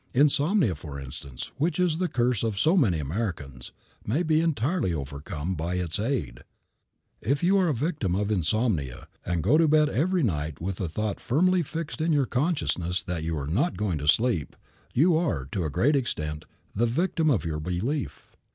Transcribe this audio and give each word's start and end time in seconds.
Insomnia, 0.15 0.73
for 0.73 0.99
instance, 0.99 1.51
which 1.57 1.79
is 1.79 1.99
the 1.99 2.07
curse 2.07 2.41
of 2.41 2.57
so 2.57 2.75
many 2.75 2.97
Americans, 2.97 3.71
may 4.03 4.23
be 4.23 4.41
entirely 4.41 4.91
overcome 4.95 5.53
by 5.53 5.75
its 5.75 5.99
aid. 5.99 6.39
If 7.21 7.43
you 7.43 7.59
are 7.59 7.67
a 7.67 7.73
victim 7.75 8.15
of 8.15 8.31
insomnia, 8.31 9.07
and 9.23 9.43
go 9.43 9.59
to 9.59 9.67
bed 9.67 9.89
every 9.89 10.23
night 10.23 10.59
with 10.59 10.77
the 10.77 10.89
thought 10.89 11.19
firmly 11.19 11.61
fixed 11.61 12.01
in 12.01 12.11
your 12.11 12.25
consciousness 12.25 13.03
that 13.03 13.23
you 13.23 13.37
are 13.37 13.45
not 13.45 13.77
going 13.77 13.99
to 13.99 14.07
sleep, 14.07 14.55
you 14.91 15.15
are, 15.15 15.45
to 15.51 15.65
a 15.65 15.69
great 15.69 15.95
extent, 15.95 16.45
the 16.73 16.87
victim 16.87 17.29
of 17.29 17.45
your 17.45 17.59
belief. 17.59 18.31